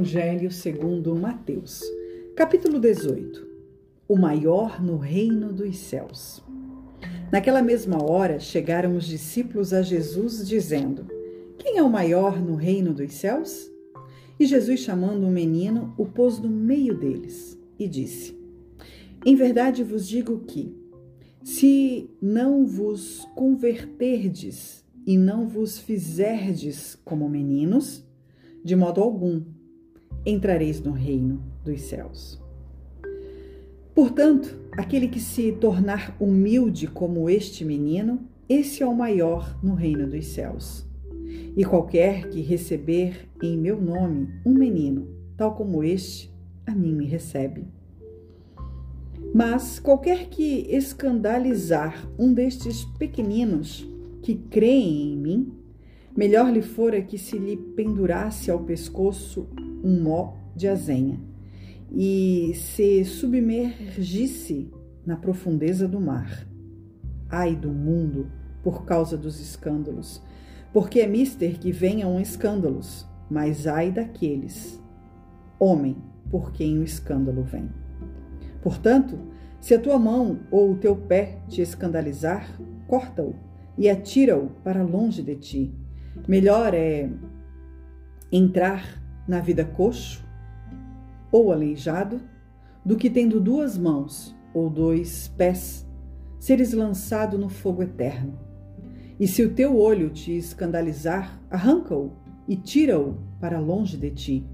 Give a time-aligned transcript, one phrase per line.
[0.00, 1.82] Evangelho segundo Mateus,
[2.34, 3.46] capítulo 18.
[4.08, 6.42] O maior no reino dos céus.
[7.30, 11.06] Naquela mesma hora chegaram os discípulos a Jesus dizendo:
[11.58, 13.70] Quem é o maior no reino dos céus?
[14.38, 18.34] E Jesus, chamando um menino, o pôs no meio deles e disse:
[19.22, 20.74] Em verdade vos digo que,
[21.44, 28.02] se não vos converterdes e não vos fizerdes como meninos,
[28.64, 29.59] de modo algum
[30.24, 32.40] entrareis no reino dos céus.
[33.94, 40.06] Portanto, aquele que se tornar humilde como este menino, esse é o maior no reino
[40.06, 40.86] dos céus.
[41.56, 46.32] E qualquer que receber em meu nome um menino, tal como este,
[46.66, 47.66] a mim me recebe.
[49.34, 53.86] Mas qualquer que escandalizar um destes pequeninos
[54.22, 55.52] que creem em mim,
[56.16, 59.48] Melhor lhe fora que se lhe pendurasse ao pescoço
[59.82, 61.20] um nó de azenha
[61.92, 64.68] e se submergisse
[65.06, 66.46] na profundeza do mar.
[67.28, 68.26] Ai do mundo
[68.62, 70.20] por causa dos escândalos,
[70.72, 74.82] porque é mister que venham escândalos, mas ai daqueles,
[75.60, 75.96] homem,
[76.28, 77.70] por quem o escândalo vem.
[78.60, 79.16] Portanto,
[79.60, 83.34] se a tua mão ou o teu pé te escandalizar, corta-o
[83.78, 85.74] e atira-o para longe de ti
[86.26, 87.08] Melhor é
[88.32, 90.24] entrar na vida coxo
[91.30, 92.20] ou aleijado
[92.84, 95.86] do que tendo duas mãos ou dois pés
[96.38, 98.38] seres lançado no fogo eterno.
[99.18, 102.12] E se o teu olho te escandalizar, arranca-o
[102.48, 104.46] e tira-o para longe de ti.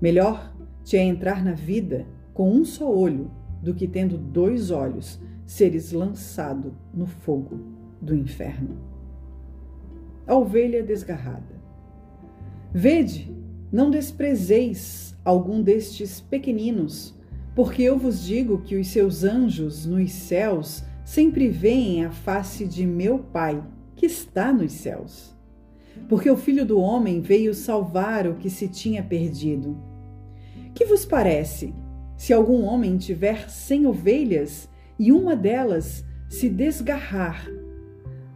[0.00, 3.30] Melhor te é entrar na vida com um só olho
[3.62, 7.60] do que tendo dois olhos seres lançado no fogo
[8.00, 8.97] do inferno
[10.28, 11.58] a ovelha desgarrada.
[12.72, 13.34] Vede,
[13.72, 17.18] não desprezeis algum destes pequeninos,
[17.54, 22.86] porque eu vos digo que os seus anjos nos céus sempre veem a face de
[22.86, 23.60] meu Pai,
[23.96, 25.34] que está nos céus.
[26.08, 29.76] Porque o Filho do Homem veio salvar o que se tinha perdido.
[30.74, 31.74] Que vos parece,
[32.16, 37.48] se algum homem tiver cem ovelhas e uma delas se desgarrar,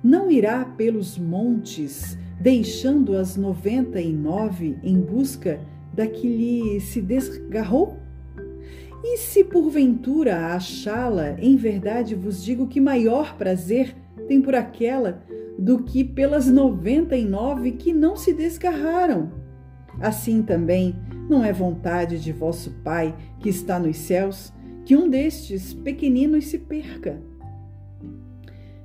[0.03, 5.61] não irá pelos montes, deixando as noventa e nove em busca
[5.95, 7.99] da que lhe se desgarrou?
[9.05, 13.95] E se porventura achá-la, em verdade vos digo que maior prazer
[14.27, 15.23] tem por aquela
[15.59, 19.31] do que pelas noventa e nove que não se desgarraram.
[20.01, 20.97] Assim também
[21.29, 24.53] não é vontade de vosso Pai que está nos céus
[24.85, 27.21] que um destes pequeninos se perca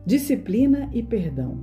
[0.08, 1.58] disciplina e perdão.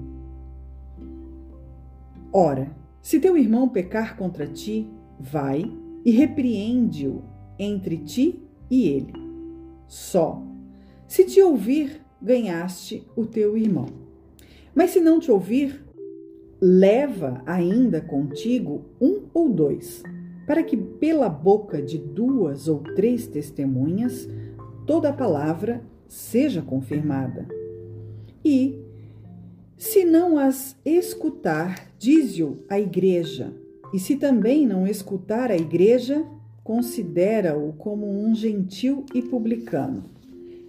[2.30, 4.86] Ora, se teu irmão pecar contra ti,
[5.18, 5.64] vai
[6.04, 7.22] e repreende-o
[7.58, 9.14] entre ti e ele.
[9.88, 10.42] Só.
[11.08, 13.86] Se te ouvir, ganhaste o teu irmão.
[14.74, 15.82] Mas se não te ouvir,
[16.60, 20.02] leva ainda contigo um ou dois,
[20.46, 24.28] para que pela boca de duas ou três testemunhas
[24.86, 27.63] toda a palavra seja confirmada.
[28.44, 28.78] E,
[29.76, 33.54] se não as escutar, diz-o a igreja.
[33.92, 36.24] E se também não escutar a igreja,
[36.62, 40.04] considera-o como um gentil e publicano.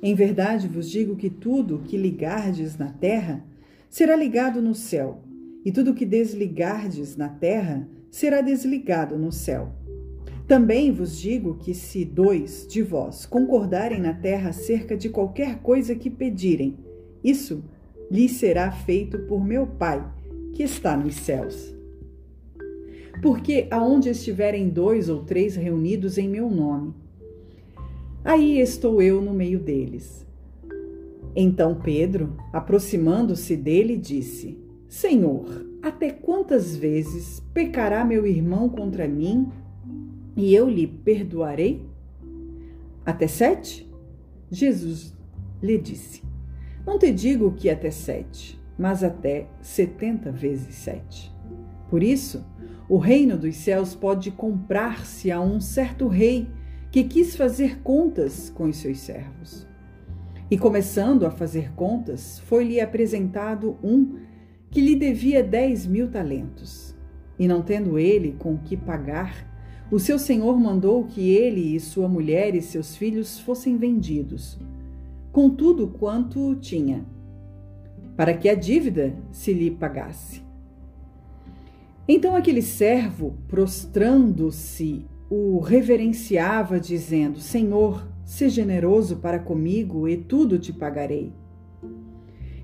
[0.02, 3.44] Em verdade vos digo que tudo que ligardes na terra
[3.90, 5.24] será ligado no céu,
[5.64, 9.72] e tudo que desligardes na terra será desligado no céu.
[10.48, 15.96] Também vos digo que se dois de vós concordarem na terra acerca de qualquer coisa
[15.96, 16.78] que pedirem,
[17.26, 17.64] isso
[18.12, 20.06] lhe será feito por meu Pai,
[20.54, 21.76] que está nos céus.
[23.22, 26.94] Porque aonde estiverem dois ou três reunidos em meu nome,
[28.24, 30.26] aí estou eu no meio deles.
[31.36, 34.58] Então Pedro, aproximando-se dele, disse:
[34.88, 39.48] Senhor, até quantas vezes pecará meu irmão contra mim
[40.38, 41.86] e eu lhe perdoarei?
[43.06, 43.90] Até sete?
[44.50, 45.16] Jesus
[45.62, 46.22] lhe disse:
[46.86, 51.34] não te digo que até sete, mas até setenta vezes sete.
[51.90, 52.46] Por isso,
[52.88, 56.48] o reino dos céus pode comprar-se a um certo rei
[56.92, 59.68] que quis fazer contas com os seus servos.
[60.50, 64.20] E começando a fazer contas, foi-lhe apresentado um
[64.70, 66.96] que lhe devia dez mil talentos.
[67.40, 69.52] E não tendo ele com que pagar,
[69.92, 74.60] o seu senhor mandou que ele e sua mulher e seus filhos fossem vendidos
[75.36, 77.06] com tudo quanto tinha,
[78.16, 80.42] para que a dívida se lhe pagasse.
[82.08, 90.72] Então aquele servo, prostrando-se, o reverenciava, dizendo: Senhor, se generoso para comigo e tudo te
[90.72, 91.34] pagarei.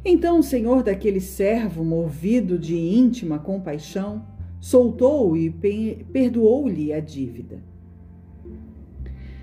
[0.05, 4.25] Então o senhor daquele servo, movido de íntima compaixão,
[4.61, 7.61] soltou-o e perdoou-lhe a dívida.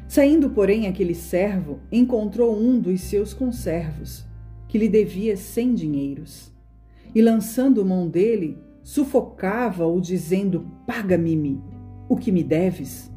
[0.08, 4.24] Saindo, porém, aquele servo encontrou um dos seus conservos,
[4.66, 6.50] que lhe devia cem dinheiros,
[7.14, 11.60] e lançando mão dele, sufocava-o, dizendo: Paga-me
[12.08, 13.12] o que me deves.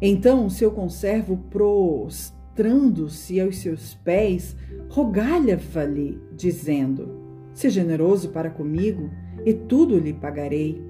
[0.00, 4.54] Então o seu conservo, prostrando-se aos seus pés,
[4.90, 7.20] rogalhava-lhe, dizendo:
[7.52, 9.10] Se generoso para comigo,
[9.44, 10.80] e tudo lhe pagarei.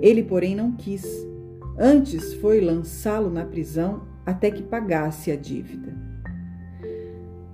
[0.00, 1.04] Ele, porém, não quis.
[1.78, 5.96] Antes foi lançá-lo na prisão até que pagasse a dívida.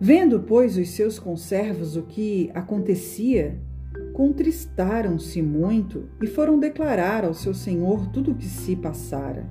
[0.00, 3.60] Vendo, pois, os seus conservos o que acontecia,
[4.12, 9.48] contristaram-se muito e foram declarar ao seu senhor tudo o que se passara.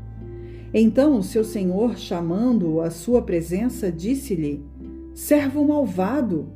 [0.73, 4.61] Então o seu senhor, chamando-o à sua presença, disse-lhe:
[5.13, 6.51] Servo malvado,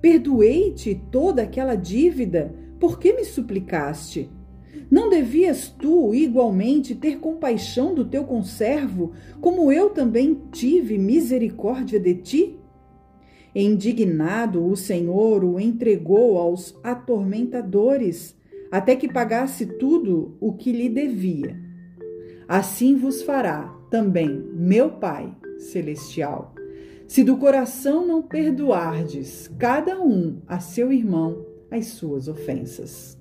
[0.00, 4.28] perdoei-te toda aquela dívida, por que me suplicaste?
[4.90, 12.14] Não devias tu igualmente ter compaixão do teu conservo, como eu também tive misericórdia de
[12.14, 12.58] ti?
[13.54, 18.36] Indignado, o Senhor o entregou aos atormentadores,
[18.70, 21.58] até que pagasse tudo o que lhe devia.
[22.46, 26.54] Assim vos fará também meu Pai celestial,
[27.06, 33.17] se do coração não perdoardes cada um a seu irmão as suas ofensas.